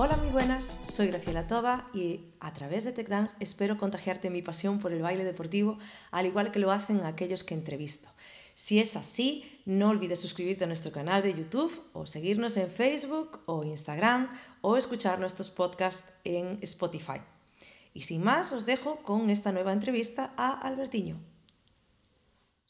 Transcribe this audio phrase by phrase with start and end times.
[0.00, 4.78] Hola, muy buenas, soy Graciela Toba y a través de TechDance espero contagiarte mi pasión
[4.78, 5.76] por el baile deportivo,
[6.12, 8.08] al igual que lo hacen aquellos que entrevisto.
[8.54, 13.40] Si es así, no olvides suscribirte a nuestro canal de YouTube o seguirnos en Facebook
[13.46, 17.20] o Instagram o escuchar nuestros podcasts en Spotify.
[17.92, 21.20] Y sin más, os dejo con esta nueva entrevista a Albertiño.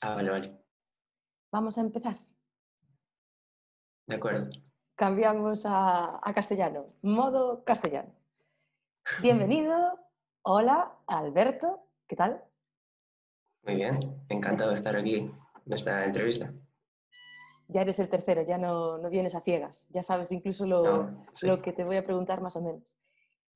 [0.01, 0.59] Ah, vale, vale.
[1.52, 2.16] Vamos a empezar.
[4.07, 4.49] De acuerdo.
[4.98, 8.11] Cambiamos a, a castellano, modo castellano.
[9.23, 9.97] Bienvenido.
[10.43, 11.84] Hola, Alberto.
[12.09, 12.43] ¿Qué tal?
[13.62, 15.19] Muy bien, encantado de estar aquí
[15.66, 16.52] en esta entrevista.
[17.69, 21.24] Ya eres el tercero, ya no, no vienes a ciegas, ya sabes incluso lo, No,
[21.33, 21.46] sí.
[21.46, 22.99] lo que te voy a preguntar más o menos.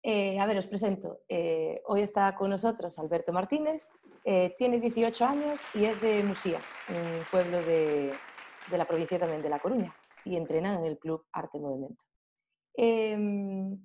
[0.01, 1.23] Eh, a ver, os presento.
[1.29, 3.85] Eh, hoy está con nosotros Alberto Martínez,
[4.25, 8.13] eh, tiene 18 años y es de Musía, un pueblo de,
[8.71, 9.93] de la provincia también de La Coruña,
[10.25, 12.05] y entrena en el Club Arte Movimiento.
[12.75, 13.85] Em,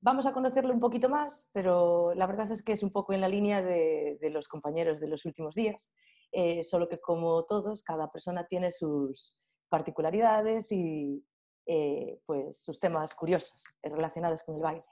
[0.00, 3.20] vamos a conocerlo un poquito más, pero la verdad es que es un poco en
[3.20, 5.92] la línea de, de los compañeros de los últimos días,
[6.32, 9.36] eh, solo que como todos, cada persona tiene sus
[9.68, 11.24] particularidades y
[11.66, 14.82] eh, pues sus temas curiosos relacionados con el baile.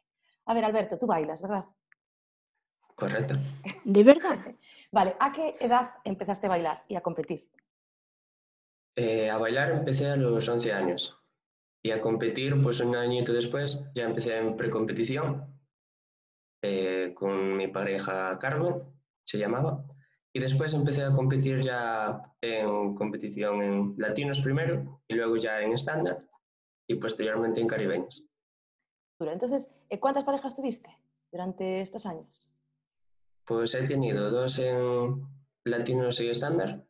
[0.46, 1.64] A ver, Alberto, tú bailas, ¿verdad?
[2.94, 3.34] Correcto.
[3.84, 4.38] ¿De verdad?
[4.92, 7.50] Vale, ¿a qué edad empezaste a bailar y a competir?
[8.96, 11.18] Eh, a bailar empecé a los 11 años
[11.82, 15.46] y a competir, pues un añito después, ya empecé en precompetición
[16.62, 18.82] eh, con mi pareja Carmen,
[19.24, 19.84] se llamaba,
[20.32, 25.72] y después empecé a competir ya en competición en latinos primero y luego ya en
[25.72, 26.18] estándar
[26.86, 28.24] y posteriormente en caribeños.
[29.20, 30.90] Entonces, eh, ¿cuántas parejas tuviste
[31.30, 32.54] durante estos años?
[33.46, 35.26] Pues he tenido dos en
[35.64, 36.84] latinos y estándar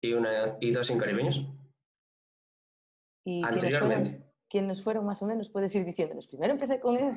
[0.00, 1.46] y, una, y dos en caribeños.
[3.24, 4.10] ¿Y quiénes Anteriormente.
[4.10, 5.50] fueron, quiénes fueron más o menos?
[5.50, 6.26] Puedes ir diciéndonos.
[6.28, 7.14] Primero empecé con él.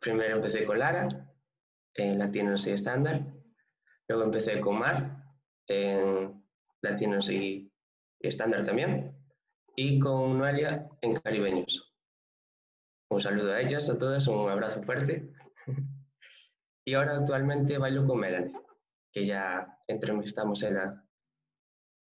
[0.00, 1.08] Primero empecé con Lara,
[1.94, 3.24] en latinos y estándar.
[4.06, 5.24] Luego empecé con Mar,
[5.66, 6.44] en
[6.82, 7.72] latinos y,
[8.20, 9.16] estándar también.
[9.76, 11.94] Y con Noelia, en caribeños.
[13.10, 15.32] Un saludo a ellas, a todas, un abrazo fuerte.
[16.84, 18.52] y ahora actualmente bailo con Melanie,
[19.12, 21.02] que ya entrevistamos ella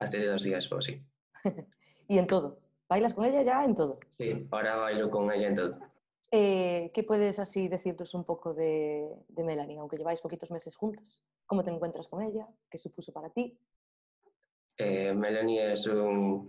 [0.02, 1.02] hace dos días o así.
[2.08, 2.60] y en todo.
[2.90, 4.00] ¿Bailas con ella ya en todo?
[4.18, 5.80] Sí, ahora bailo con ella en todo.
[6.32, 11.24] Eh, ¿Qué puedes así decirnos un poco de, de Melanie, aunque lleváis poquitos meses juntos?
[11.46, 12.46] ¿Cómo te encuentras con ella?
[12.70, 13.58] ¿Qué supuso para ti?
[14.78, 16.48] Eh, Melanie es, un,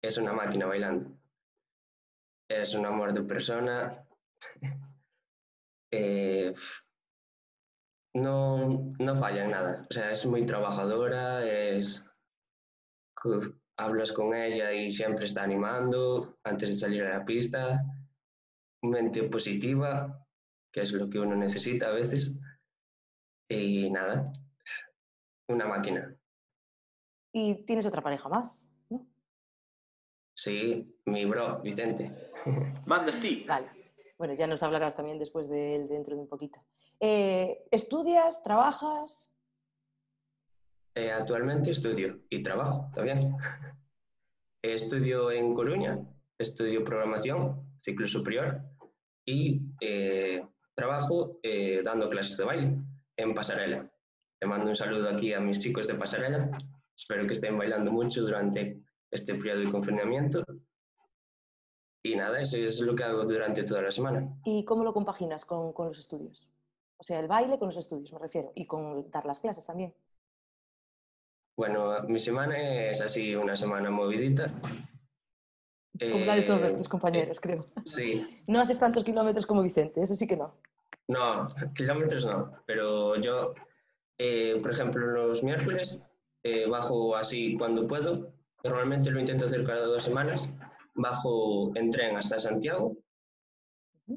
[0.00, 1.10] es una máquina bailando.
[2.48, 4.06] Es un amor de persona.
[5.96, 6.52] Eh,
[8.14, 9.86] no, no falla en nada.
[9.88, 12.10] O sea, es muy trabajadora, es,
[13.76, 17.82] hablas con ella y siempre está animando antes de salir a la pista.
[18.82, 20.26] Mente positiva,
[20.72, 22.38] que es lo que uno necesita a veces.
[23.48, 24.32] Y nada,
[25.48, 26.16] una máquina.
[27.32, 29.06] Y tienes otra pareja más, ¿no?
[30.36, 32.30] Sí, mi bro, Vicente.
[32.86, 33.44] Mandas ti.
[33.48, 33.84] Vale.
[34.16, 36.64] Bueno, ya nos hablarás también después de él dentro de un poquito.
[37.00, 38.42] Eh, ¿Estudias?
[38.42, 39.33] ¿Trabajas?
[40.96, 43.18] Eh, actualmente estudio y trabajo también.
[44.62, 45.98] estudio en Coruña,
[46.38, 48.62] estudio programación, ciclo superior,
[49.26, 52.78] y eh, trabajo eh, dando clases de baile
[53.16, 53.90] en Pasarela.
[54.38, 56.56] Te mando un saludo aquí a mis chicos de Pasarela.
[56.96, 60.44] Espero que estén bailando mucho durante este periodo de confinamiento.
[62.04, 64.28] Y nada, eso es lo que hago durante toda la semana.
[64.44, 66.48] ¿Y cómo lo compaginas con, con los estudios?
[66.98, 69.94] O sea, el baile con los estudios, me refiero, y con dar las clases también.
[71.56, 74.44] Bueno, mi semana es así, una semana movidita.
[76.00, 77.60] Como la de todos Eh, tus compañeros, creo.
[77.84, 80.54] Sí, No haces tantos kilómetros como Vicente, eso sí que no.
[81.06, 81.46] no,
[81.76, 83.54] kilómetros no, pero yo,
[84.18, 86.04] eh, por ejemplo, los miércoles
[86.42, 88.32] eh, bajo así cuando puedo,
[88.64, 90.52] normalmente lo intento hacer cada dos semanas,
[90.94, 92.96] bajo en tren hasta Santiago,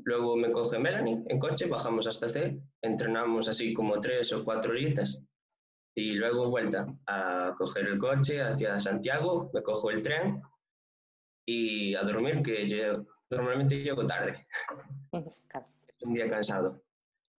[0.04, 4.72] luego me coge Melanie en coche, bajamos hasta C, entrenamos así como tres o cuatro
[4.72, 5.27] horitas
[5.98, 10.44] y luego vuelta a coger el coche hacia Santiago, me cojo el tren
[11.44, 14.38] y a dormir, que yo normalmente llego tarde
[15.12, 16.84] es un día cansado.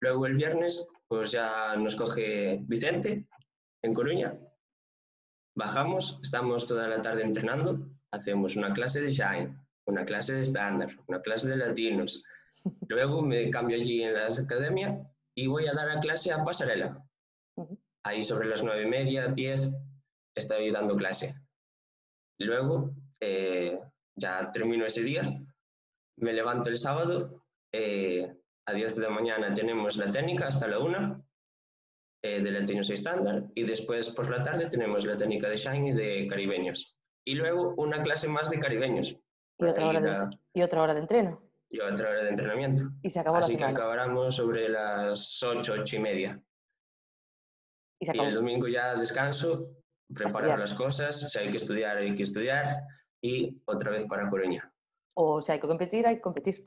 [0.01, 3.25] Luego el viernes, pues ya nos coge Vicente
[3.81, 4.37] en Coruña.
[5.55, 7.79] Bajamos, estamos toda la tarde entrenando,
[8.11, 12.25] hacemos una clase de Shine, una clase de estándar, una clase de latinos.
[12.89, 14.99] Luego me cambio allí en la academia
[15.33, 17.08] y voy a dar la clase a Pasarela.
[18.09, 19.69] Ahí sobre las nueve y media, diez,
[20.35, 21.35] estoy dando clase.
[22.39, 22.89] Luego,
[23.19, 23.79] eh,
[24.15, 25.39] ya termino ese día,
[26.17, 28.35] me levanto el sábado eh,
[28.65, 31.23] a 10 de la mañana tenemos la técnica hasta la 1
[32.23, 35.93] eh, de latinos estándar y después por la tarde tenemos la técnica de Shine y
[35.93, 36.97] de caribeños.
[37.23, 39.15] Y luego una clase más de caribeños.
[39.59, 41.43] Y otra, hora de, y otra hora de entreno.
[41.69, 42.89] y otra hora de entrenamiento.
[43.03, 43.77] Y se acabó Así la que semana.
[43.77, 46.43] acabáramos sobre las 8, 8 y media.
[47.99, 49.69] Y se Y el domingo ya descanso,
[50.07, 50.59] preparar estudiar.
[50.59, 52.81] las cosas, si hay que estudiar, hay que estudiar
[53.21, 54.71] y otra vez para Coruña.
[55.15, 56.63] O si hay que competir, hay que competir.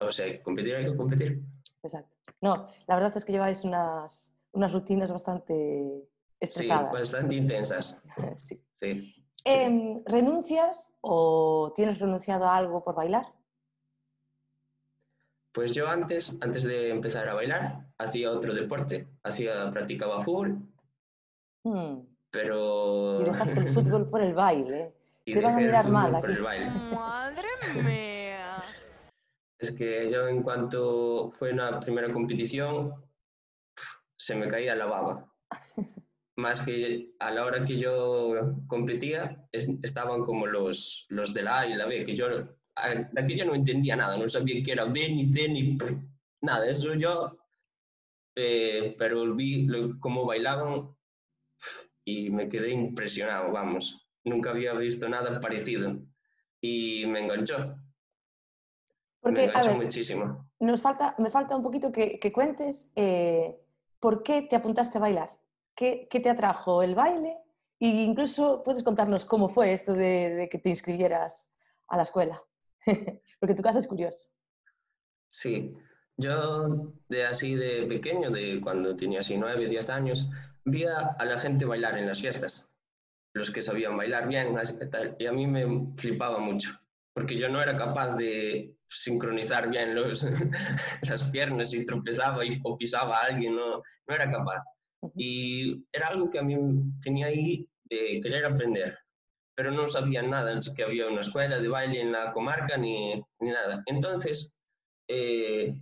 [0.00, 1.42] O sea, hay que competir, hay que competir.
[1.82, 2.14] Exacto.
[2.42, 6.08] No, la verdad es que lleváis unas, unas rutinas bastante Sí,
[6.40, 6.92] estresadas.
[6.92, 8.02] bastante intensas.
[8.36, 8.62] Sí.
[8.74, 9.14] Sí.
[9.46, 13.26] Em, ¿Renuncias o tienes renunciado a algo por bailar?
[15.52, 19.06] Pues yo antes, antes de empezar a bailar, hacía otro deporte.
[19.22, 20.58] Hacía, practicaba fútbol,
[21.64, 22.00] Hmm,
[22.30, 23.22] pero...
[23.22, 24.94] Y dejaste el fútbol por el baile.
[25.24, 26.32] y te van a mirar mal por aquí.
[26.32, 26.70] el baile.
[26.94, 28.62] Madre mía.
[29.58, 32.92] Es que yo en cuanto fue una primera competición,
[34.16, 35.32] se me caía la baba.
[36.36, 41.60] Más que a la hora que yo competía, es- estaban como los, los de la
[41.60, 42.26] A y la B, que yo,
[42.74, 45.78] a- de aquí yo no entendía nada, no sabía qué era B, ni C, ni
[46.42, 47.38] nada, eso yo,
[48.36, 50.93] eh, pero vi lo- cómo bailaban
[52.04, 56.02] y me quedé impresionado, vamos, nunca había visto nada parecido
[56.60, 57.76] y me enganchó,
[59.24, 60.50] me Porque, a enganchó ver, muchísimo.
[60.60, 63.56] nos falta, me falta un poquito que, que cuentes eh,
[64.00, 65.38] por qué te apuntaste a bailar.
[65.74, 67.38] ¿Qué, qué te atrajo el baile?
[67.80, 71.52] E incluso puedes contarnos cómo fue esto de, de que te inscribieras
[71.88, 72.42] a la escuela.
[73.40, 74.26] Porque tu casa es curioso.
[75.30, 75.74] Sí,
[76.16, 80.28] yo de así de pequeño, de cuando tenía así nueve, diez años,
[80.64, 82.74] vi a, la gente bailar en las fiestas,
[83.34, 84.54] los que sabían bailar bien,
[85.18, 86.70] y a mí me flipaba mucho,
[87.14, 90.24] porque yo no era capaz de sincronizar bien los,
[91.08, 94.62] las piernas y tropezaba y, o pisaba a alguien, no, no era capaz.
[95.16, 96.56] Y era algo que a mí
[97.02, 98.98] tenía ahí de querer aprender,
[99.54, 103.50] pero no sabía nada, que había una escuela de baile en la comarca ni, ni
[103.50, 103.82] nada.
[103.86, 104.56] Entonces,
[105.08, 105.74] eh,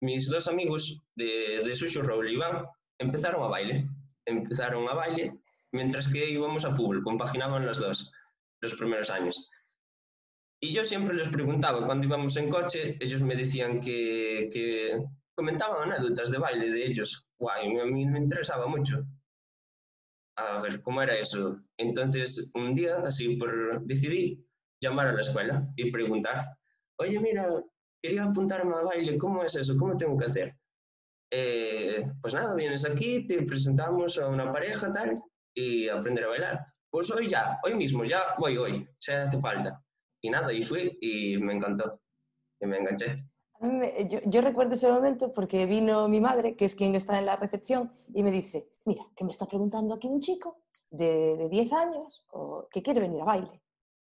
[0.00, 2.66] mis dos amigos de, de Sushi Roll, Iván,
[2.98, 3.88] empezaron a baile.
[4.28, 5.38] Empezaron a baile
[5.72, 8.12] mientras que íbamos a fútbol, compaginaban los dos
[8.60, 9.48] los primeros años.
[10.60, 14.98] Y yo siempre les preguntaba, cuando íbamos en coche, ellos me decían que, que
[15.34, 17.30] comentaban anécdotas de baile de ellos.
[17.38, 19.04] Guay, a mí me interesaba mucho.
[20.36, 21.60] A ver, ¿cómo era eso?
[21.76, 24.44] Entonces, un día, así por decidí
[24.80, 26.56] llamar a la escuela y preguntar,
[26.96, 27.48] oye, mira,
[28.02, 29.76] quería apuntarme a baile, ¿cómo es eso?
[29.76, 30.57] ¿Cómo tengo que hacer?
[31.30, 35.22] Eh, pues nada, vienes aquí, te presentamos a una pareja tal
[35.54, 36.60] y aprender a bailar.
[36.90, 39.82] Pues hoy ya, hoy mismo, ya voy hoy, si hace falta.
[40.22, 42.00] Y nada, y fui y me encantó,
[42.60, 43.24] y me enganché.
[44.26, 47.92] Yo recuerdo ese momento porque vino mi madre, que es quien está en la recepción,
[48.14, 52.24] y me dice, mira, que me está preguntando aquí un chico de, de 10 años
[52.30, 53.60] o, que quiere venir a baile.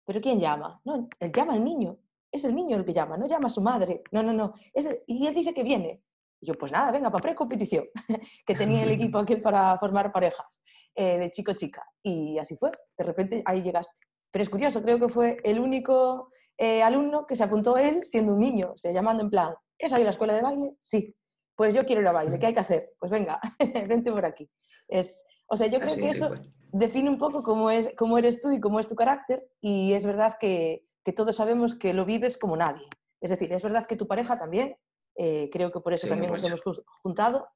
[0.06, 0.82] ¿Pero quién llama?
[0.84, 1.98] No, él llama al niño.
[2.32, 4.02] Es el niño el que llama, no llama a su madre.
[4.12, 4.54] No, no, no.
[4.74, 6.04] Es el- y él dice que viene.
[6.44, 7.86] Y yo, pues nada, venga, para pre-competición,
[8.46, 10.62] que tenía el equipo aquel para formar parejas
[10.94, 11.82] eh, de chico-chica.
[12.04, 12.70] Y así fue.
[12.98, 13.98] De repente ahí llegaste.
[14.30, 18.34] Pero es curioso, creo que fue el único eh, alumno que se apuntó él siendo
[18.34, 20.76] un niño, o sea, llamando en plan, ¿es ahí la escuela de baile?
[20.82, 21.16] Sí.
[21.56, 22.92] Pues yo quiero ir a baile, ¿qué hay que hacer?
[23.00, 23.40] Pues venga,
[23.88, 24.50] vente por aquí.
[24.90, 26.40] Es, o sea, yo creo Así que eso fue.
[26.74, 30.06] define un poco cómo, es, cómo eres tú y cómo es tu carácter y es
[30.06, 32.86] verdad que, que todos sabemos que lo vives como nadie.
[33.22, 34.76] Es decir, es verdad que tu pareja también,
[35.16, 36.62] eh, creo que por eso Sí, también nos hemos
[37.02, 37.48] juntado,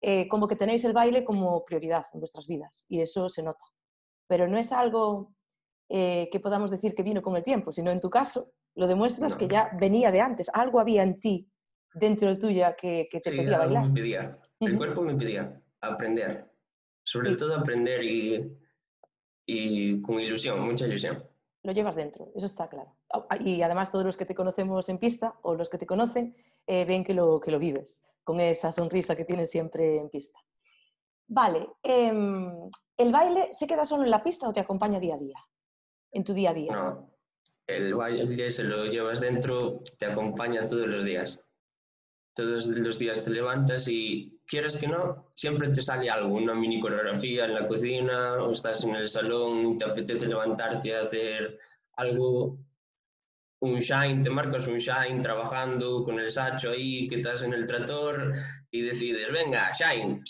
[0.00, 3.64] eh, como que tenéis el baile como prioridad en vuestras vidas y eso se nota.
[4.26, 5.34] Pero no es algo
[5.88, 9.32] eh, que podamos decir que vino con el tiempo, sino en tu caso lo demuestras
[9.32, 9.38] No.
[9.38, 11.48] que ya venía de antes, algo había en ti,
[11.94, 13.88] dentro tuya, que, que te Sí, pedía bailar.
[13.90, 14.38] me.
[14.60, 16.50] El cuerpo me pedía aprender.
[17.04, 17.36] Sobre Sí.
[17.36, 18.58] todo aprender y,
[19.46, 21.22] y con ilusión, mucha ilusión.
[21.62, 22.96] Lo llevas dentro, eso está claro.
[23.40, 26.34] Y además todos los que te conocemos en pista o los que te conocen
[26.66, 30.40] eh, ven que lo, que lo vives, con esa sonrisa que tienes siempre en pista.
[31.26, 35.18] Vale, em, ¿el baile se queda solo en la pista o te acompaña día a
[35.18, 35.38] día?
[36.12, 36.72] En tu día a día.
[36.72, 37.14] No,
[37.66, 41.40] el baile se lo llevas dentro, te acompaña todos los días.
[42.34, 46.80] Todos los días te levantas y quieres que no, siempre te sale algo, una mini
[46.80, 51.58] coreografía en la cocina o estás en el salón y te apetece levantarte a hacer
[51.96, 52.58] algo,
[53.64, 57.66] un shine, te marcas un shine trabajando con el sacho ahí que estás en el
[57.66, 58.32] tractor
[58.70, 60.20] y decides, venga, shine,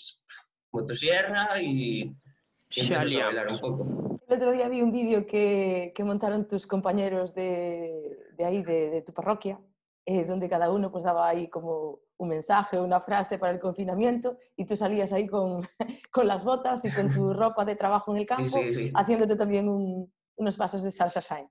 [0.72, 4.20] motosierra y, y empiezas a bailar un poco.
[4.28, 8.90] El otro día vi un vídeo que, que montaron tus compañeros de, de ahí, de,
[8.90, 9.60] de tu parroquia,
[10.06, 14.38] eh, donde cada uno pues daba ahí como un mensaje, una frase para el confinamiento
[14.56, 15.60] y tú salías ahí con,
[16.12, 18.92] con las botas y con tu ropa de trabajo en el campo, Sí, sí, sí.
[18.94, 21.48] haciéndote también un- unos pasos de salsa shine.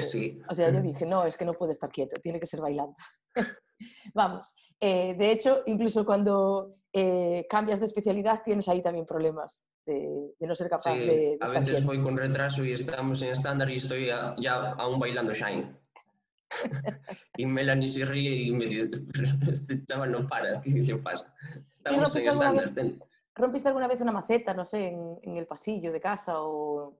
[0.00, 0.40] Sí.
[0.48, 2.96] O sea, yo dije, no, es que no puede estar quieto, tiene que ser bailando.
[4.14, 10.34] Vamos, eh, de hecho, incluso cuando eh, cambias de especialidad tienes ahí también problemas de,
[10.38, 11.86] de no ser capaz Sí, de, de a estar veces quieto.
[11.86, 15.76] voy con retraso y estamos en estándar y estoy a- ya aún bailando Shine.
[17.36, 18.90] y Melanie se ríe y me dice,
[19.52, 21.32] este chaval no para, ¿qué le pasa?
[21.76, 23.08] Estamos rompiste en alguna estándar.
[23.36, 26.98] ¿Rompiste alguna vez una maceta, no sé, en, en el pasillo de casa o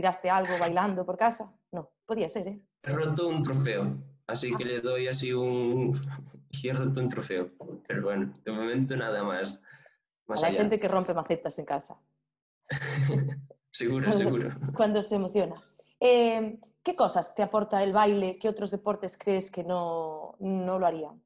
[0.00, 1.52] tiraste algo bailando por casa?
[1.72, 2.60] No, podía ser, ¿eh?
[2.82, 6.00] He roto un trofeo, así que le doy así un...
[6.50, 7.50] y he roto un trofeo.
[7.86, 9.60] Pero bueno, de momento nada más.
[10.26, 10.62] Más Hay allá.
[10.62, 11.98] gente que rompe macetas en casa
[13.72, 14.48] Seguro, Cuando- seguro.
[14.74, 15.56] cuando se emociona.
[16.00, 18.38] Eh, ¿Qué cosas te aporta el baile?
[18.40, 21.22] ¿Qué otros deportes crees que no, no lo harían?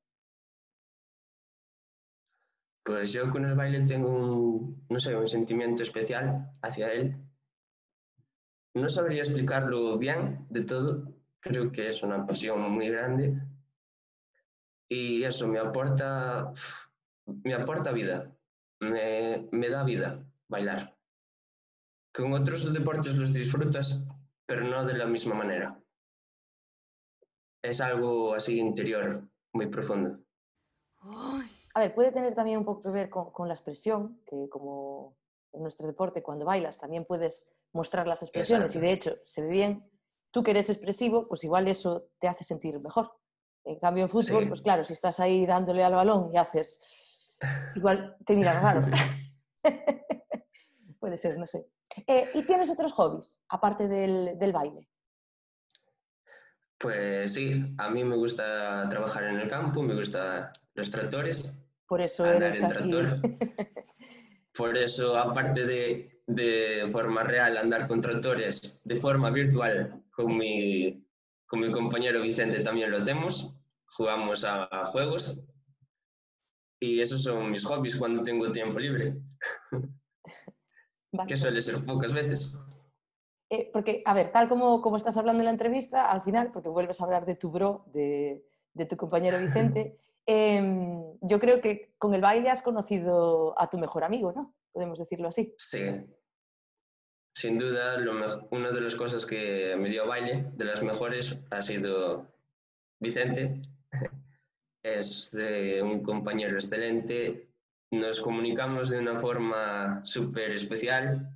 [2.83, 7.17] Pues yo con el baile tengo un, no sé, un sentimiento especial hacia él.
[8.75, 13.41] No sabría explicarlo bien de todo, creo que es una pasión muy grande
[14.89, 16.51] y eso me aporta,
[17.27, 18.37] me aporta vida,
[18.81, 20.97] me, me da vida bailar.
[22.13, 24.05] Con otros deportes los disfrutas,
[24.47, 25.81] pero no de la misma manera.
[27.63, 30.19] Es algo así interior, muy profundo.
[31.75, 35.17] A ver, puede tener también un poco que ver con, con la expresión, que como
[35.53, 39.49] en nuestro deporte, cuando bailas, también puedes mostrar las expresiones y de hecho se ve
[39.49, 39.91] bien.
[40.31, 43.13] Tú que eres expresivo, pues igual eso te hace sentir mejor.
[43.65, 44.49] En cambio, en fútbol, Sí.
[44.49, 46.83] pues claro, si estás ahí dándole al balón y haces,
[47.75, 48.87] igual te miran raro.
[51.01, 51.67] puede ser, no sé.
[52.07, 54.89] Eh, ¿Y tienes otros hobbies, aparte del, del baile?
[56.79, 62.01] Pues sí, a mí me gusta trabajar en el campo, me gustan los tractores, Por
[62.01, 62.91] eso andar eres en aquí.
[62.91, 63.21] tractor.
[64.55, 71.07] Por eso, aparte de, de forma real andar con tractores, de forma virtual, con mi,
[71.47, 75.47] con mi compañero Vicente también lo hacemos, jugamos a, a juegos
[76.81, 79.17] y esos son mis hobbies cuando tengo tiempo libre,
[81.13, 81.29] Vale.
[81.29, 82.55] que suele ser pocas veces.
[83.51, 86.69] Eh, porque, a ver, tal como, como estás hablando en la entrevista, al final, porque
[86.69, 91.95] vuelves a hablar de tu bro, de, de tu compañero Vicente, em, yo creo que
[91.99, 94.55] con el baile has conocido a tu mejor amigo, ¿no?
[94.75, 95.55] Podemos decirlo así.
[95.57, 95.81] Sí,
[97.37, 97.97] sin duda,
[98.51, 102.33] una de las cosas que me dio baile, de las mejores, ha sido
[103.01, 103.63] Vicente.
[104.87, 107.49] Es eh, un compañero excelente,
[107.91, 111.27] nos comunicamos de una forma súper especial.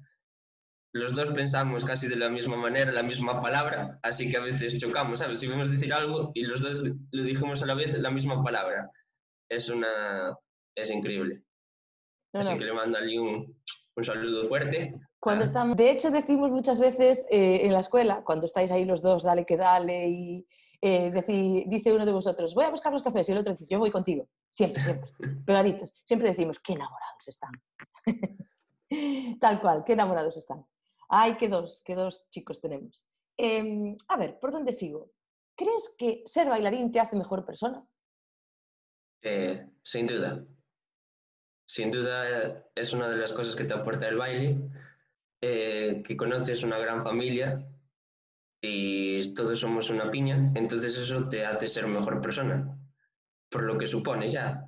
[0.93, 4.79] Los dos pensamos casi de la misma manera, la misma palabra, así que a veces
[4.79, 5.41] chocamos, ¿sabes?
[5.41, 8.91] Si vamos decir algo y los dos lo dijimos a la vez la misma palabra.
[9.49, 10.37] Es una...
[10.75, 11.43] es increíble.
[12.39, 12.59] No, Así no.
[12.59, 13.57] que le mando allí un,
[13.97, 14.95] un saludo fuerte.
[15.19, 15.47] Cuando Ah.
[15.47, 19.25] estamos, de hecho, decimos muchas veces eh, en la escuela, cuando estáis ahí los dos,
[19.25, 20.47] dale que dale, y
[20.81, 21.11] eh,
[21.67, 23.91] dice uno de vosotros, voy a buscar los cafés, y el otro dice, yo voy
[23.91, 24.29] contigo.
[24.51, 25.11] Siempre, siempre,
[25.47, 25.93] pegaditos.
[26.07, 27.51] Siempre decimos, qué enamorados están.
[29.41, 30.65] Tal cual, qué enamorados están.
[31.09, 33.05] Ay, qué dos, qué dos chicos tenemos.
[33.37, 35.11] Em, a ver, ¿por dónde sigo?
[35.57, 37.85] ¿Crees que ser bailarín te hace mejor persona?
[39.23, 40.45] Eh, sin duda.
[41.69, 44.59] Sin duda es una de las cosas que te aporta el baile,
[45.43, 47.69] eh, que conoces una gran familia
[48.61, 52.77] y todos somos una piña, entonces eso te hace ser mejor persona,
[53.51, 54.65] por lo que supone ya.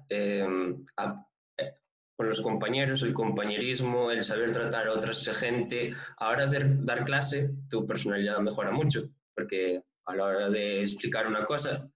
[0.96, 1.26] a-
[1.58, 1.74] eh,
[2.16, 5.94] con los compañeros, el compañerismo, el saber tratar a otra gente.
[6.18, 11.44] Ahora hacer, dar clase, tu personalidad mejora mucho, porque a la hora de explicar una
[11.46, 11.90] cosa,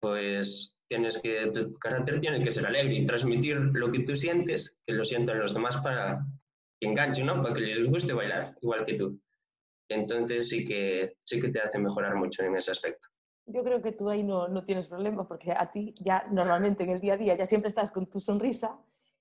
[0.00, 4.78] pues tienes que, tu carácter tiene que ser alegre y transmitir lo que tú sientes,
[4.86, 6.24] que lo sientan los demás para
[6.80, 7.42] que enganchen, ¿no?
[7.42, 9.20] Para que les guste bailar, igual que tú.
[9.88, 13.08] Entonces sí que, sí que te hace mejorar mucho en ese aspecto.
[13.46, 16.90] Yo creo que tú ahí no, no tienes problema porque a ti ya normalmente en
[16.90, 18.76] el día a día ya siempre estás con tu sonrisa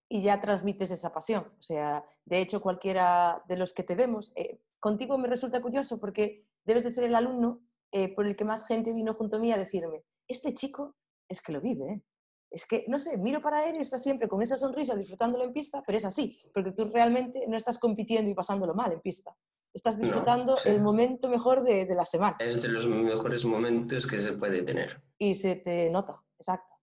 [0.10, 1.46] y ya transmites esa pasión.
[1.60, 6.00] O sea, de hecho cualquiera de los que te vemos, eh, contigo me resulta curioso
[6.00, 9.40] porque debes de ser el alumno eh, por el que más gente vino junto a
[9.40, 10.96] mí a decirme, este chico
[11.30, 12.04] es que lo vive.
[12.52, 15.52] Es que, no sé, miro para él y está siempre con esa sonrisa disfrutándolo en
[15.54, 19.36] pista, pero es así, porque tú realmente no estás compitiendo y pasándolo mal en pista.
[19.74, 20.70] Estás No, disfrutando sí.
[20.70, 22.38] el momento mejor de, de la semana.
[22.40, 25.02] Es de los mejores momentos que se puede tener.
[25.18, 26.74] y se te nota, exacto.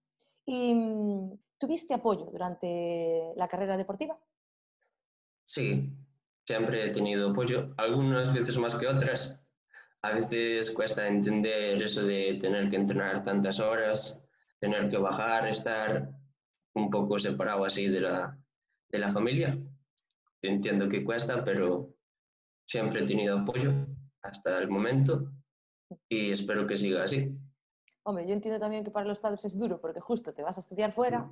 [0.45, 4.19] ¿Y mm, tuviste apoyo durante la carrera deportiva?
[5.47, 5.91] Sí,
[6.47, 9.39] siempre he tenido apoyo, algunas veces más que otras.
[10.03, 14.22] a veces cuesta entender eso de tener que entrenar tantas horas,
[14.63, 16.09] tener que bajar, estar
[16.77, 18.39] un poco separado así de la,
[18.91, 19.59] de la familia.
[20.41, 21.97] Entiendo que cuesta, pero
[22.69, 23.73] siempre he tenido apoyo
[24.23, 25.33] hasta el momento
[26.09, 27.37] y espero que siga así.
[28.05, 30.61] Hombre, yo entiendo también que para los padres es duro porque justo te vas a
[30.61, 31.29] estudiar fuera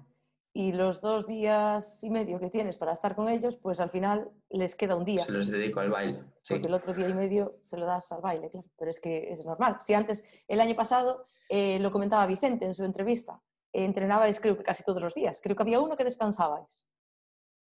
[0.53, 4.31] y los dos días y medio que tienes para estar con ellos, pues al final
[4.49, 5.25] les queda un día.
[5.25, 6.25] Se los dedico al baile.
[6.43, 6.55] Sí.
[6.55, 8.67] Porque el otro día y medio se lo das al baile, claro.
[8.77, 9.77] Pero es que es normal.
[9.79, 13.41] Si antes, el año pasado, eh, lo comentaba Vicente en su entrevista,
[13.73, 15.41] eh, entrenabais creo que casi todos los días.
[15.41, 16.89] Creo que había uno que descansabais.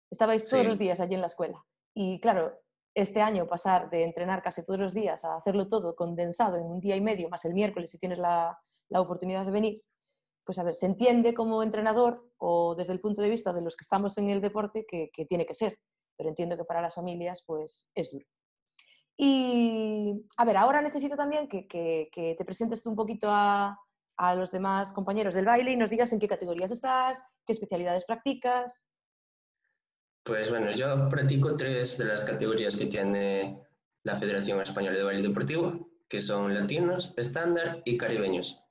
[0.09, 0.67] Estabais todos Sí.
[0.67, 1.63] los días allí en la escuela.
[1.93, 2.59] Y claro,
[2.95, 6.79] este año pasar de entrenar casi todos los días a hacerlo todo condensado en un
[6.79, 9.83] día y medio, más el miércoles si tienes la, la oportunidad de venir,
[10.43, 13.75] pues a ver, se entiende como entrenador o desde el punto de vista de los
[13.77, 15.77] que estamos en el deporte que, que tiene que ser,
[16.17, 18.25] pero entiendo que para las familias pues es duro.
[19.17, 23.77] Y a ver, ahora necesito también que, que- que te presentes tú un poquito a,
[24.17, 28.05] a los demás compañeros del baile y nos digas en qué categorías estás, qué especialidades
[28.05, 28.89] practicas.
[30.23, 33.61] Pues bueno, yo practico tres de las categorías que tiene
[34.03, 38.63] la Federación Española de Baile Deportivo, que son latinos, estándar y caribeños.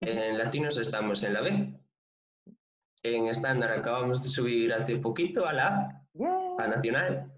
[0.00, 1.80] En latinos estamos en la B.
[3.04, 6.02] En estándar acabamos de subir hace poquito a la
[6.58, 7.30] A, nacional.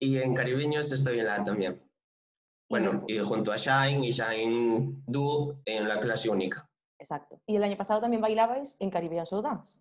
[0.00, 1.80] Y en caribeños estoy en la A también.
[2.68, 6.68] Bueno, y junto a Shine y Shine Duo en la clase única.
[7.00, 7.40] Exacto.
[7.46, 9.80] Y el año pasado también bailabais en Caribbean Soul Dance,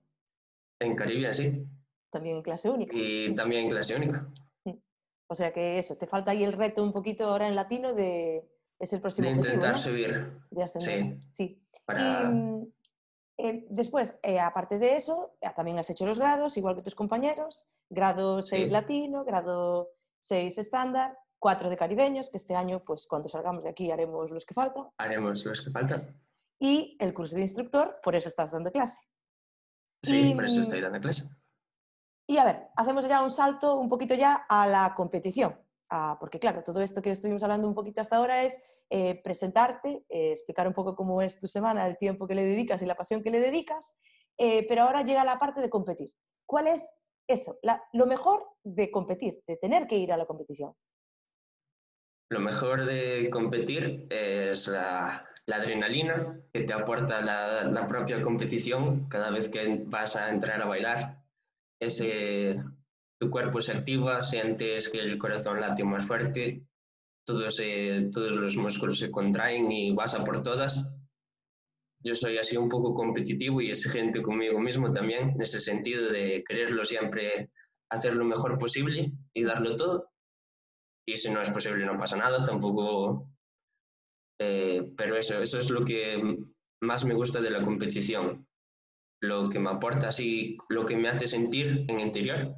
[0.79, 1.65] En Caribe, sí.
[2.11, 2.95] también en clase única.
[2.95, 4.31] Y también en clase única.
[5.29, 8.47] O sea que eso, te falta ahí el reto un poquito ahora en latino de...
[8.79, 9.81] Es el próximo De objetivo, intentar ¿no?
[9.81, 11.19] subir De ascender.
[11.31, 11.61] Sí.
[11.85, 12.23] para...
[12.23, 12.73] Y, mm,
[13.37, 16.95] eh, después, eh, aparte de eso, eh, también has hecho los grados, igual que tus
[16.95, 17.65] compañeros.
[17.89, 18.73] Grado 6 Sí.
[18.73, 23.91] latino, grado 6 estándar, 4 de caribeños, que este año, pues cuando salgamos de aquí
[23.91, 24.87] haremos los que faltan.
[24.97, 26.19] Haremos los que faltan.
[26.59, 28.99] Y el curso de instructor, por eso estás dando clase.
[30.03, 31.23] Sí, Y, por eso mm, estoy dando clase.
[32.27, 35.57] Y a ver, hacemos ya un salto un poquito ya a la competición.
[35.89, 40.05] Ah, porque claro, todo esto que estuvimos hablando un poquito hasta ahora es eh, presentarte,
[40.09, 42.95] eh, explicar un poco cómo es tu semana, el tiempo que le dedicas y la
[42.95, 43.97] pasión que le dedicas,
[44.37, 46.09] eh, pero ahora llega la parte de competir.
[46.45, 46.97] ¿Cuál es
[47.27, 47.57] eso?
[47.61, 50.73] La- lo mejor de competir, de tener que ir a la competición.
[52.29, 59.07] Lo mejor de competir es la, la adrenalina que te aporta la, la propia competición
[59.07, 61.23] cada vez que vas a entrar a bailar.
[61.79, 62.61] Ese,
[63.19, 66.63] tu cuerpo se activa, sientes que el corazón late más fuerte,
[67.25, 70.95] todos, eh, todos los músculos se contraen y vas a por todas.
[72.03, 76.43] Yo soy así un poco competitivo y exigente conmigo mismo también, en ese sentido de
[76.47, 77.51] quererlo siempre
[77.89, 80.11] hacer lo mejor posible y darlo todo
[81.07, 83.31] y si no es posible no pasa nada, tampoco...
[84.39, 86.37] eh, pero eso, eso es lo que
[86.81, 88.45] más me gusta de la competición,
[89.21, 92.53] lo que me aporta así, lo que me hace sentir en interior.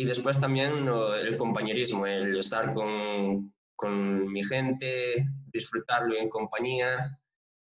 [0.00, 7.18] Y después también el compañerismo, el estar con, con mi gente, disfrutarlo en compañía,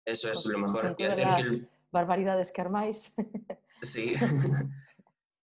[0.05, 0.95] eso es lo mejor.
[0.97, 3.13] Y hacer que el- las barbaridades que armáis.
[3.81, 4.13] Sí.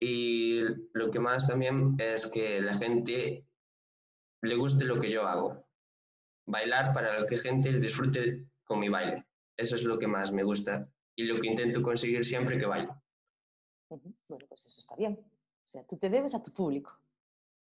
[0.01, 0.61] y
[0.93, 3.45] lo que más también es que la gente
[4.43, 5.67] le guste lo que yo hago.
[6.47, 9.27] Bailar para que gente disfrute con mi baile.
[9.57, 12.95] Eso es lo que más me gusta y lo que intento conseguir siempre que bailo.
[13.91, 15.19] Bueno, pues eso está bien.
[15.69, 16.99] O sea, tú te debes a tu público.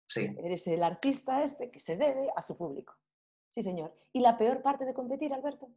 [0.09, 0.35] Sí.
[0.43, 2.97] Eres el artista este que se debe a su público.
[3.51, 3.93] Sí, señor.
[4.11, 5.69] ¿Y la peor parte de competir, Alberto?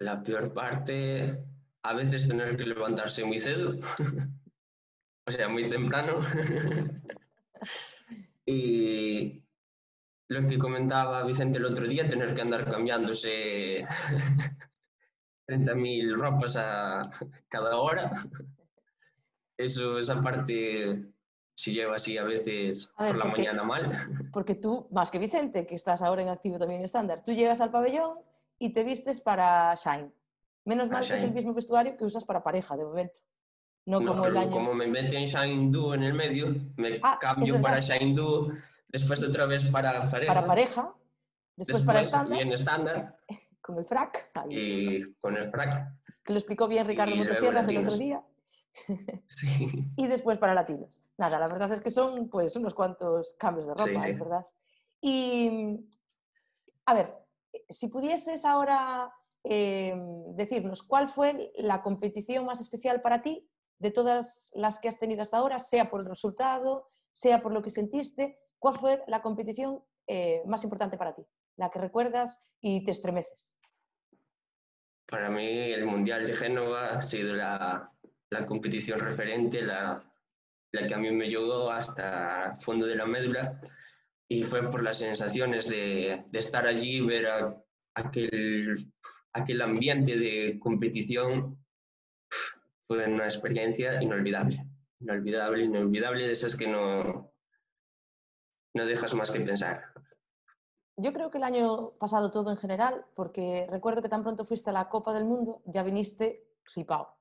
[0.00, 1.44] La peor parte,
[1.84, 3.78] a veces tener que levantarse muy cedo,
[5.28, 6.22] o sea, muy temprano.
[8.46, 9.44] y
[10.28, 13.84] lo que comentaba Vicente el otro día, tener que andar cambiándose
[15.46, 17.08] 30.000 ropas a
[17.48, 18.10] cada hora.
[19.58, 21.04] Eso, esa parte,
[21.56, 23.90] si lleva así a veces A ver, por la porque- mañana mal.
[24.32, 27.70] Porque tú, más que Vicente, que estás ahora en activo también estándar, tú llegas al
[27.72, 28.18] pabellón
[28.58, 30.12] y te vistes para Shine.
[30.64, 33.18] Menos mal que es el mismo vestuario que usas para pareja, de momento.
[33.86, 34.50] No, No, como el año...
[34.52, 37.80] como me meten Shine Duo en el medio, me Ah, cambio para.
[37.80, 38.52] Shine Duo,
[38.88, 40.94] después otra vez para pareja, para pareja,
[41.56, 43.16] después, para estándar, bien estándar
[43.60, 44.56] con el frac, ahí,
[44.96, 45.88] y con el frac.
[46.22, 48.22] que lo explicó bien Ricardo Motosierras el otro día,
[49.28, 51.00] Sí, y después para latinos.
[51.16, 54.10] Nada, la verdad es que son pues unos cuantos cambios de ropa, Sí, sí.
[54.10, 54.46] es verdad.
[55.00, 55.86] Y,
[56.86, 57.14] a ver,
[57.68, 59.12] si pudieses ahora
[59.44, 59.94] eh,
[60.34, 65.22] decirnos cuál fue la competición más especial para ti de todas las que has tenido
[65.22, 69.82] hasta ahora, sea por el resultado, sea por lo que sentiste, ¿cuál fue la competición
[70.06, 71.22] eh, más importante para ti?
[71.56, 73.56] La que recuerdas y te estremeces.
[75.06, 77.90] Para mí el Mundial de Génova ha sido la,
[78.30, 80.02] la competición referente, la,
[80.72, 83.60] la que a mí me llegó hasta fondo de la médula
[84.28, 87.26] y fue por las sensaciones de, de estar allí, ver
[87.94, 88.92] aquel,
[89.32, 91.58] aquel ambiente de competición.
[92.86, 94.66] Fue una experiencia inolvidable,
[95.00, 97.22] inolvidable, inolvidable, de esas que no,
[98.74, 99.84] no dejas más que pensar.
[100.96, 104.70] Yo creo que el año pasado todo en general, porque recuerdo que tan pronto fuiste
[104.70, 107.17] a la Copa del Mundo, ya viniste flipado.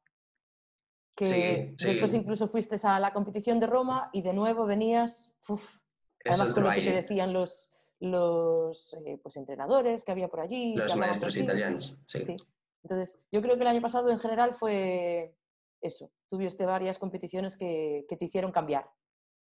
[1.17, 1.88] Que Sí, sí.
[1.88, 5.80] después incluso fuiste a la competición de Roma y de nuevo venías, uf,
[6.23, 10.75] además con lo que te decían los, los eh, pues, entrenadores que había por allí.
[10.75, 11.97] los maestros italianos.
[12.06, 12.23] Sí.
[12.23, 12.38] Sí.
[12.84, 15.36] Entonces, yo creo que el año pasado en general fue
[15.82, 16.12] eso.
[16.30, 18.88] Tuviste varias competiciones que, que te hicieron cambiar,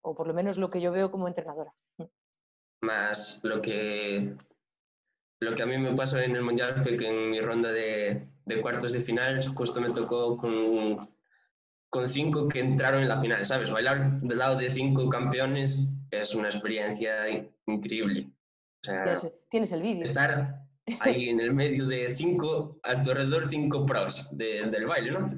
[0.02, 1.72] o por lo menos lo que yo veo como entrenadora.
[2.82, 4.36] Más lo que,
[5.40, 8.28] lo que a mí me pasó en el Mundial fue que en mi ronda de,
[8.44, 11.08] de cuartos de final justo me tocó con,
[11.92, 13.70] con cinco que entraron en la final, ¿sabes?
[13.70, 18.30] Bailar del lado de cinco campeones es una experiencia in- increíble.
[18.82, 19.14] O sea,
[19.50, 20.04] Tienes, el vídeo.
[20.04, 20.62] estar
[21.00, 25.30] ahí en el medio de cinco, a tu alrededor cinco pros de- del baile, ¿no?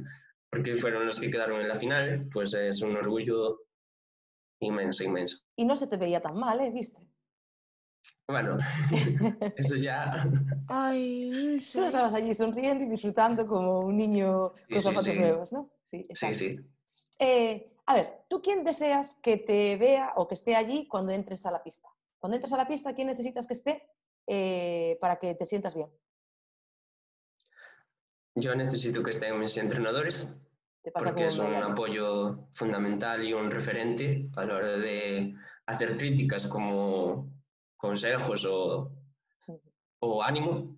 [0.48, 3.58] Porque fueron los que quedaron en la final, pues es un orgullo
[4.60, 5.38] inmenso, inmenso.
[5.56, 6.70] Y no se te veía tan mal, ¿eh?
[6.72, 7.02] ¿Viste?
[8.28, 8.58] Bueno,
[9.56, 10.24] eso ya...
[10.68, 11.86] Ay, en Tú serio.
[11.86, 15.18] estabas allí sonriendo y disfrutando como un niño Sí, con sí, zapatos sí.
[15.18, 15.68] nuevos, ¿no?
[16.02, 16.38] Sí, Sí, exacto.
[16.38, 16.56] sí.
[17.18, 21.44] Eh, a ver, ¿tú quién deseas que te vea o que esté allí cuando entres
[21.46, 21.88] a la pista?
[22.18, 23.90] Cuando entres a la pista, ¿quién necesitas que esté
[24.26, 25.90] eh, para que te sientas bien?
[28.36, 30.36] Yo necesito que estén mis entrenadores
[30.92, 35.34] porque es un apoyo fundamental y un referente a la hora de
[35.66, 37.32] hacer críticas como
[37.76, 38.92] consejos o,
[40.00, 40.76] o ánimo.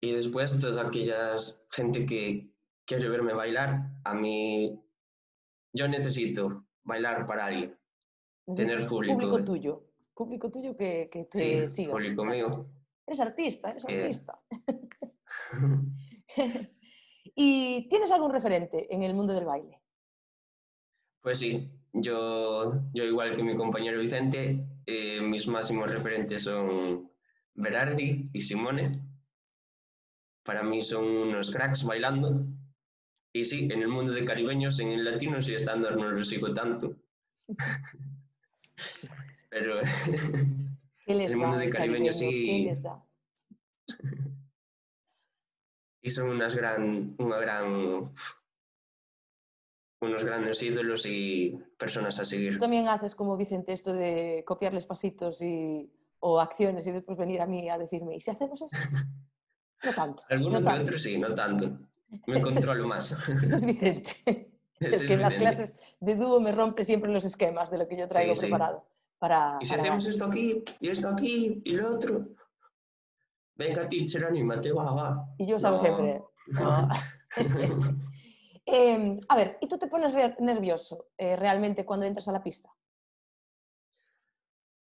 [0.00, 1.36] Y después toda aquella
[1.70, 2.52] gente que
[2.86, 4.80] quiere verme bailar, a mí
[5.72, 7.78] yo necesito bailar para alguien.
[8.56, 9.14] tener público.
[9.14, 9.84] Público tuyo.
[10.14, 11.92] Público tuyo que, que te Sí, siga.
[11.92, 12.66] público mío.
[13.06, 14.00] Eres artista, eres Eh.
[14.00, 14.40] artista.
[17.34, 19.80] ¿Y tienes algún referente en el mundo del baile?
[21.20, 27.10] Pues sí, yo, yo igual que mi compañero Vicente, eh, mis máximos referentes son
[27.54, 29.02] Berardi y Simone.
[30.44, 32.46] Para mí son unos cracks bailando.
[33.32, 36.52] Y sí, en el mundo de caribeños, en el latino sí estándar no lo sigo
[36.52, 36.96] tanto.
[39.50, 39.80] Pero
[41.06, 42.64] ¿Qué les El mundo da de el caribeño, sí.
[42.64, 43.02] les da?
[46.02, 48.12] y son unas gran, una gran,
[50.00, 52.54] unos grandes ídolos y personas a seguir.
[52.54, 57.40] Tú también haces como Vicente esto de copiarles pasitos y, o acciones y después venir
[57.40, 58.76] a mí a decirme, ¿y si hacemos esto?
[59.82, 60.24] No tanto.
[60.28, 61.78] Algunos no de otros sí, no tanto.
[62.26, 63.12] Me Ese es- controlo más.
[63.42, 64.10] Eso es Vicente.
[64.80, 67.88] Ese es que en las clases de dúo me rompe siempre los esquemas de lo
[67.88, 68.46] que yo traigo Sí, sí.
[68.46, 68.86] preparado.
[69.18, 72.28] Para, Y si para hacemos esto aquí, y esto aquí, y lo otro.
[73.56, 75.26] Venga, teacher, anímate, va, va.
[75.38, 75.82] Y yo os hago No.
[75.82, 76.22] siempre.
[76.48, 76.88] no.
[78.70, 82.42] Em, a ver, ¿y tú te pones re- nervioso eh, realmente cuando entras a la
[82.42, 82.68] pista?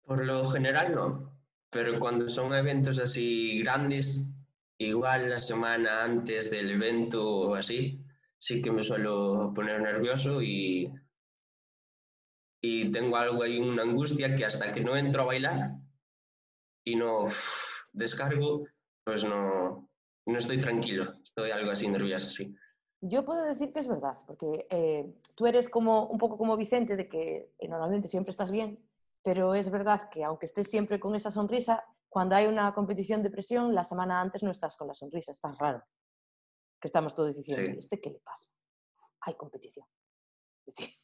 [0.06, 1.34] Por lo general no,
[1.70, 4.32] pero cuando son eventos así grandes,
[4.78, 8.04] igual la semana antes del evento o así,
[8.38, 10.92] sí que me suelo poner nervioso y,
[12.62, 15.72] y tengo algo ahí, una angustia que hasta que no entro a bailar
[16.84, 18.68] y no uf, descargo,
[19.04, 19.90] pues no,
[20.26, 22.56] no estoy tranquilo, estoy algo así nervioso, sí.
[23.02, 26.96] Yo puedo decir que es verdad, porque eh, tú eres como un poco como Vicente,
[26.96, 28.80] de que eh, normalmente siempre estás bien,
[29.24, 31.84] pero es verdad que aunque estés siempre con esa sonrisa,
[32.16, 35.58] cuando hay una competición de presión, la semana antes no estás con la sonrisa, estás
[35.58, 35.84] raro.
[36.80, 37.74] Que estamos todos diciendo, Sí.
[37.76, 38.54] "¿Y ¿este qué le pasa?
[39.20, 39.86] Hay competición.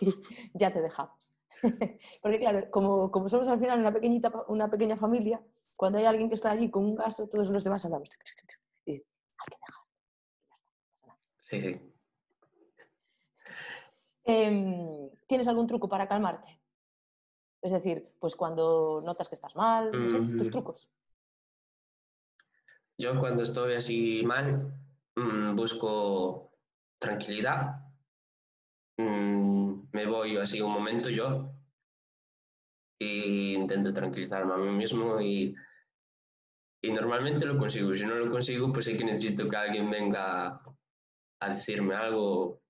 [0.00, 0.12] Y
[0.58, 1.32] ya te dejamos.
[2.22, 5.40] Porque claro, como, como somos al final una, pequeñita, una pequeña familia,
[5.76, 8.10] cuando hay alguien que está allí con un gaso, todos los demás hablamos.
[8.86, 9.04] Y hay
[9.48, 9.84] que dejar.
[11.38, 11.94] Sí.
[14.24, 16.59] Em, ¿Tienes algún truco para calmarte?
[17.62, 20.88] Es decir, pues cuando notas que estás mal, no sé, tus trucos.
[22.96, 24.72] Yo cuando estoy así mal,
[25.16, 26.52] mm, busco
[26.98, 27.82] tranquilidad.
[28.98, 31.54] Mm, me voy así un momento yo
[33.00, 35.54] e intento tranquilizarme a mí mismo y,
[36.82, 37.94] y normalmente lo consigo.
[37.96, 40.62] Si no lo consigo, pues sí que necesito que alguien venga
[41.40, 42.60] a decirme algo,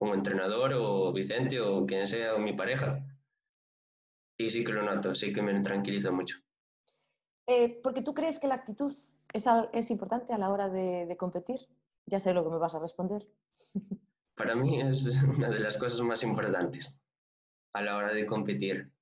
[0.00, 3.02] un entrenador o Vicente o quien sea, o mi pareja.
[4.38, 6.36] Y sí que lo noto, sí que me tranquiliza mucho.
[7.46, 8.92] Eh, porque tú crees que la actitud
[9.32, 11.60] es, al- es importante a la hora de, de competir.
[12.06, 13.26] Ya sé lo que me vas a responder.
[14.36, 17.00] Para mí es una de las cosas más importantes
[17.72, 18.92] a la hora de competir.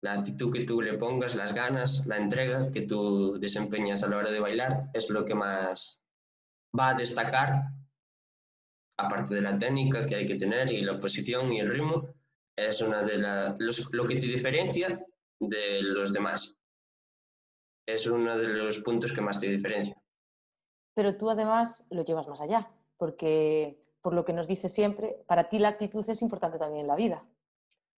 [0.00, 4.18] La actitud que tú le pongas, las ganas, la entrega que tú desempeñas a la
[4.18, 6.02] hora de bailar es lo que más
[6.78, 7.62] va a destacar,
[8.98, 12.14] aparte de la técnica que hay que tener y la posición y el ritmo,
[12.56, 15.04] es una de la- los- lo que te diferencia
[15.40, 16.58] de los demás.
[17.86, 19.94] Es uno de los puntos que más te diferencia.
[20.94, 25.48] Pero tú además lo llevas más allá, porque por lo que nos dices siempre, para
[25.48, 27.26] ti la actitud es importante también en la vida.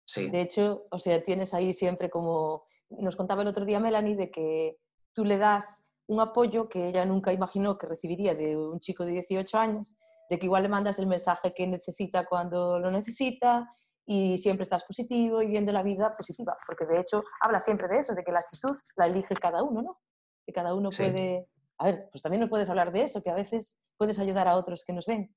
[0.07, 4.17] Sí, De hecho, o sea, tienes ahí siempre como, nos contaba el otro día Melanie,
[4.17, 4.79] de que
[5.15, 9.13] tú le das un apoyo que ella nunca imaginó que recibiría de un chico de
[9.13, 9.97] 18 años,
[10.29, 13.67] de que igual le mandas el mensaje que necesita cuando lo necesita
[14.07, 17.99] y siempre estás positivo y viendo la vida positiva, porque de hecho habla siempre de
[17.99, 20.01] eso, de que la actitud la elige cada uno, ¿no?
[20.47, 21.03] Que cada uno Sí.
[21.03, 21.47] puede...
[21.79, 24.57] A ver, pues también nos puedes hablar de eso, que a veces puedes ayudar a
[24.57, 25.35] otros que nos ven.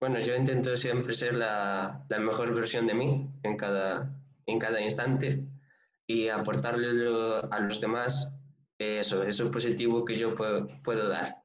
[0.00, 4.14] Bueno, yo intento siempre ser la, la mejor versión de mí en cada,
[4.46, 5.46] en cada instante
[6.06, 8.36] y aportarle lo- a los demás
[8.78, 11.42] eso, eso positivo que yo puedo, puedo dar.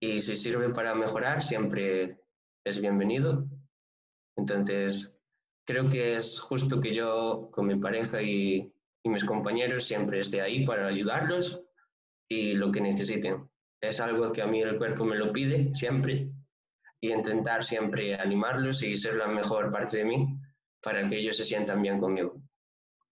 [0.00, 2.20] Y si sirve para mejorar, siempre
[2.64, 3.46] es bienvenido.
[4.38, 5.20] Entonces,
[5.66, 8.72] creo que es justo que yo con mi pareja y,
[9.02, 11.62] y mis compañeros siempre esté ahí para ayudarlos
[12.28, 13.50] y lo que necesiten.
[13.80, 16.30] Es algo que a mí el cuerpo me lo pide siempre
[17.00, 20.38] y intentar siempre animarlos y ser la mejor parte de mí
[20.82, 22.34] para que ellos se sientan bien conmigo.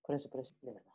[0.03, 0.93] Por eso, por eso, de verdad.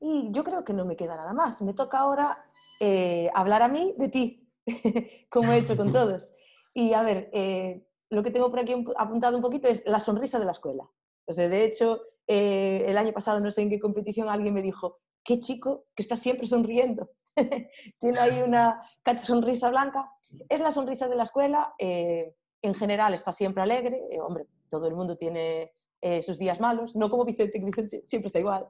[0.00, 1.62] Y yo creo que no me queda nada más.
[1.62, 2.44] Me toca ahora
[2.80, 4.48] eh, hablar a mí de ti,
[5.30, 6.32] como he hecho con todos.
[6.74, 9.98] Y a ver, eh, lo que tengo por aquí un- apuntado un poquito es la
[9.98, 10.84] sonrisa de la escuela.
[11.26, 14.62] O sea, de hecho, eh, el año pasado, no sé en qué competición, alguien me
[14.62, 17.10] dijo, qué chico que está siempre sonriendo.
[17.98, 20.10] Tiene ahí una cacha sonrisa blanca.
[20.48, 21.74] Es la sonrisa de la escuela.
[21.78, 24.00] eh, en general está siempre alegre.
[24.10, 28.02] eh, hombre, todo el mundo tiene eh, sus días malos, no como Vicente, que Vicente
[28.06, 28.68] siempre está igual.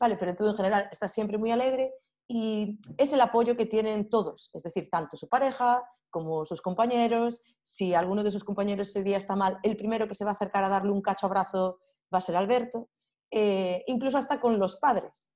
[0.00, 1.92] Vale, pero tú en general estás siempre muy alegre
[2.26, 7.42] y es el apoyo que tienen todos, es decir, tanto su pareja como sus compañeros.
[7.62, 10.34] Si alguno de sus compañeros ese día está mal, el primero que se va a
[10.34, 11.80] acercar a darle un cacho abrazo
[12.12, 12.88] va a ser Alberto,
[13.30, 15.30] eh, incluso hasta con los padres.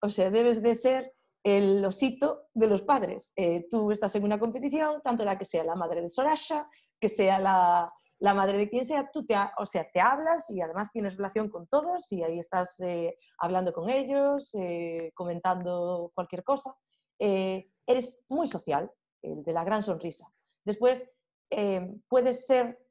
[0.00, 3.32] O sea, debes de ser el osito de los padres.
[3.36, 7.08] Eh, tú estás en una competición, tanto da que sea la madre de Sorasha, que
[7.08, 10.92] sea la, la madre de quien sea, tú te, o sea, te hablas y además
[10.92, 16.76] tienes relación con todos y ahí estás eh, hablando con ellos, eh, comentando cualquier cosa.
[17.18, 18.90] Eh, eres muy social,
[19.22, 20.32] el de la gran sonrisa.
[20.64, 21.14] Después,
[21.50, 22.86] eh, puedes ser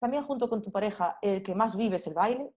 [0.00, 2.52] también junto con tu pareja el que más vives el baile,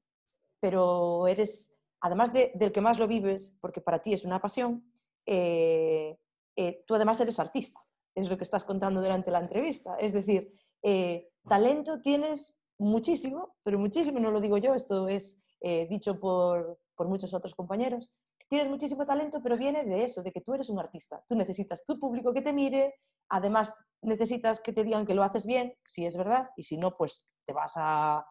[0.59, 4.91] pero eres, además de- del que más lo vives, porque para ti es una pasión,
[5.25, 6.17] eh,
[6.55, 7.79] eh, tú además eres artista,
[8.15, 9.95] es lo que estás contando durante la entrevista.
[9.99, 10.51] Es decir,
[10.83, 16.79] eh, talento tienes muchísimo, pero muchísimo, no lo digo yo, esto es eh, dicho por,
[16.95, 18.11] por muchos otros compañeros.
[18.47, 21.21] Tienes muchísimo talento, pero viene de eso, de que tú eres un artista.
[21.27, 22.95] Tú necesitas tu público que te mire,
[23.29, 26.95] además necesitas que te digan que lo haces bien, si es verdad, y si no,
[26.95, 28.25] pues te vas a,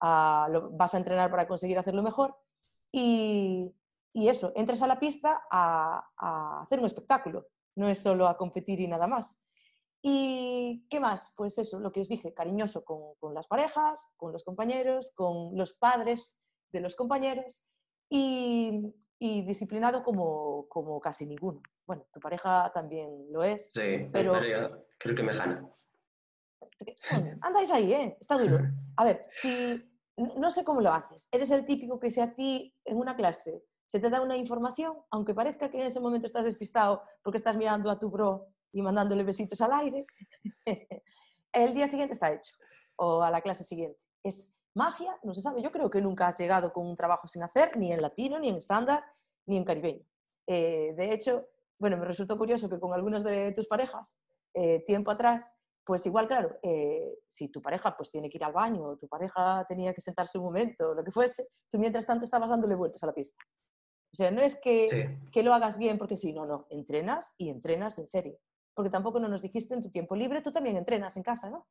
[0.00, 2.36] a- lo- vas a entrenar para conseguir hacerlo mejor.
[2.90, 3.72] Y,
[4.12, 8.36] y eso, entras a la pista a, a hacer un espectáculo, no es solo a
[8.36, 9.40] competir y nada más.
[10.02, 11.34] ¿Y qué más?
[11.36, 15.56] Pues eso, lo que os dije, cariñoso con, con las parejas, con los compañeros, con
[15.56, 16.38] los padres
[16.72, 17.62] de los compañeros
[18.08, 21.60] y, y disciplinado como, como casi ninguno.
[21.86, 23.70] Bueno, tu pareja también lo es.
[23.74, 24.32] Sí, Pero-
[24.98, 25.68] creo que me gana.
[27.10, 28.16] Bueno, andáis ahí, ¿eh?
[28.20, 28.58] Está duro.
[28.96, 29.82] A ver, si
[30.16, 33.64] no sé cómo lo haces, eres el típico que si a ti en una clase
[33.86, 37.56] se te da una información, aunque parezca que en ese momento estás despistado porque estás
[37.56, 40.06] mirando a tu bro y mandándole besitos al aire,
[41.52, 42.54] el día siguiente está hecho,
[42.96, 44.00] o a la clase siguiente.
[44.22, 45.62] Es magia, no se sabe.
[45.62, 48.48] Yo creo que nunca has llegado con un trabajo sin hacer, ni en latino, ni
[48.48, 49.04] en estándar,
[49.46, 50.04] ni en caribeño.
[50.46, 51.46] Eh, de hecho,
[51.78, 54.18] bueno, me resultó curioso que con algunas de tus parejas,
[54.54, 55.54] eh, tiempo atrás,
[55.84, 59.08] pues igual, claro, eh, si tu pareja pues tiene que ir al baño o tu
[59.08, 63.02] pareja tenía que sentarse un momento lo que fuese, tú mientras tanto estabas dándole vueltas
[63.02, 63.42] a la pista.
[64.12, 67.34] O sea, no es que, Sí, que lo hagas bien porque sí, no, no, entrenas
[67.38, 68.38] y entrenas en serio.
[68.80, 71.68] Porque tampoco no nos dijiste en tu tiempo libre, tú también entrenas en casa, ¿no?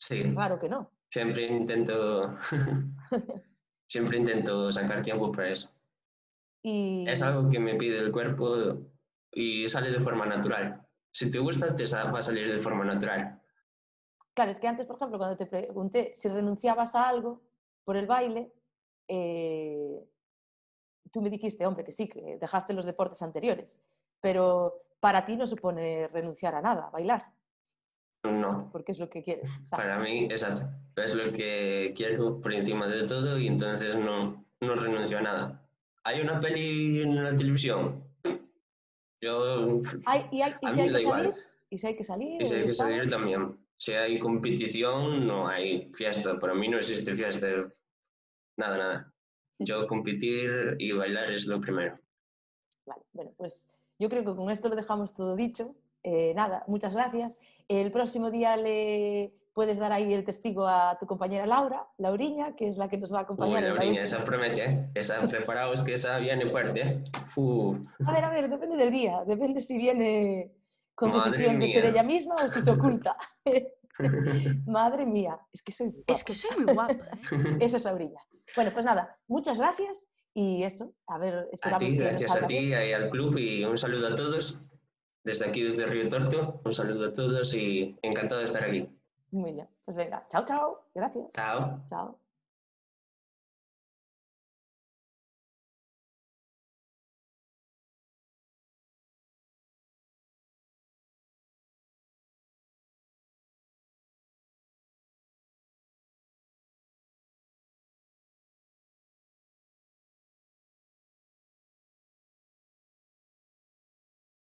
[0.00, 0.22] sí.
[0.32, 0.90] Claro que no.
[1.10, 2.34] Siempre intento,
[3.86, 5.70] siempre intento sacar tiempo para eso.
[6.62, 8.88] Y Es algo que me pide el cuerpo
[9.30, 10.80] y sale de forma natural.
[11.12, 13.42] Si te gusta, te va a salir de forma natural.
[14.32, 17.42] claro, es que antes, por ejemplo, cuando te pregunté si renunciabas a algo
[17.84, 18.50] por el baile,
[19.08, 20.08] eh,
[21.12, 23.82] tú me dijiste, hombre, que sí, que dejaste los deportes anteriores,
[24.22, 27.26] pero para ti no supone renunciar a nada, bailar,
[28.24, 29.50] No, porque es lo que quieres.
[29.62, 29.86] ¿sabes?
[29.86, 30.62] para mí, exacto.
[30.96, 35.68] Es lo que quiero por encima de todo y entonces no, no renuncio a nada.
[36.04, 38.04] ¿Hay una peli en la televisión?
[39.20, 41.02] Yo, Ay, y, hay- y si que igual.
[41.24, 41.34] salir,
[41.70, 43.58] y si hay que salir, Y si hay que tal, salir también.
[43.76, 46.38] Si hay competición, no hay fiesta.
[46.38, 47.46] Para mí no existe fiesta.
[48.56, 49.14] Nada, nada.
[49.60, 51.94] Yo competir y bailar es lo primero.
[52.86, 55.74] Vale, bueno, pues yo creo que con esto lo dejamos todo dicho.
[56.02, 57.38] Eh, nada, muchas gracias.
[57.68, 62.68] El próximo día le puedes dar ahí el testigo a tu compañera Laura, Lauriña, que
[62.68, 63.62] es la que nos va a Uy, acompañar.
[63.62, 64.04] la Lauriña, última.
[64.18, 64.90] esa promete, ¿eh?
[64.94, 67.04] Esa, preparaos que esa viene fuerte, ¿eh?
[68.06, 70.52] A ver, a ver, depende del día, depende si viene
[70.94, 71.90] con Madre decisión de ser mía.
[71.92, 73.16] ella misma o si se oculta.
[74.66, 76.24] Madre mía, es que soy muy Es guapa.
[76.24, 77.56] que soy muy guapa, ¿eh?
[77.60, 78.20] Esa es Laurilla.
[78.54, 80.06] Bueno, pues nada, muchas gracias
[80.38, 83.64] y eso, a ver, A esperamos ti, que gracias a ti y al club y
[83.64, 84.64] un saludo a todos.
[85.24, 88.88] Desde aquí, desde Río Torto, un saludo a todos y encantado de estar aquí.
[89.32, 91.32] Muy bien, pues venga, chao, chao, gracias.
[91.32, 91.82] Chao.
[91.86, 92.20] Chao.